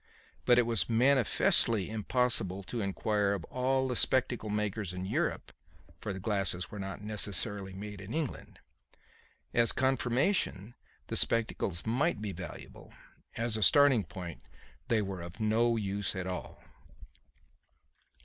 But 0.45 0.57
it 0.57 0.65
was 0.65 0.89
manifestly 0.89 1.87
impossible 1.91 2.63
to 2.63 2.81
inquire 2.81 3.33
of 3.33 3.43
all 3.51 3.87
the 3.87 3.95
spectacle 3.95 4.49
makers 4.49 4.93
in 4.93 5.05
Europe 5.05 5.51
for 5.99 6.11
the 6.11 6.19
glasses 6.19 6.71
were 6.71 6.79
not 6.79 7.03
necessarily 7.03 7.73
made 7.75 8.01
in 8.01 8.11
England. 8.11 8.57
As 9.53 9.71
confirmation 9.71 10.73
the 11.05 11.15
spectacles 11.15 11.85
might 11.85 12.19
be 12.19 12.31
valuable; 12.31 12.91
as 13.37 13.55
a 13.55 13.61
starting 13.61 14.03
point 14.03 14.41
they 14.87 15.03
were 15.03 15.21
of 15.21 15.39
no 15.39 15.75
use 15.77 16.15
at 16.15 16.25
all. 16.25 16.63